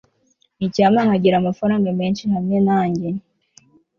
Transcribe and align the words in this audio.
icyampa 0.65 0.99
nkagira 1.07 1.35
amafaranga 1.37 1.87
menshi 1.99 2.23
hamwe 2.33 2.57
nanjye 2.67 3.09